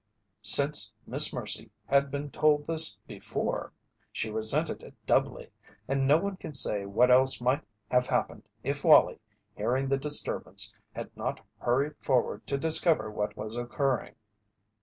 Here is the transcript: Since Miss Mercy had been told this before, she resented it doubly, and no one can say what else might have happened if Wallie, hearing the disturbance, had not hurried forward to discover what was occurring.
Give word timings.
Since 0.41 0.91
Miss 1.05 1.31
Mercy 1.31 1.69
had 1.85 2.09
been 2.09 2.31
told 2.31 2.65
this 2.65 2.97
before, 3.07 3.71
she 4.11 4.31
resented 4.31 4.81
it 4.81 4.95
doubly, 5.05 5.51
and 5.87 6.07
no 6.07 6.17
one 6.17 6.37
can 6.37 6.55
say 6.55 6.87
what 6.87 7.11
else 7.11 7.39
might 7.39 7.61
have 7.91 8.07
happened 8.07 8.49
if 8.63 8.83
Wallie, 8.83 9.19
hearing 9.55 9.89
the 9.89 9.97
disturbance, 9.97 10.73
had 10.93 11.15
not 11.15 11.39
hurried 11.59 11.97
forward 11.97 12.47
to 12.47 12.57
discover 12.57 13.11
what 13.11 13.37
was 13.37 13.55
occurring. 13.55 14.15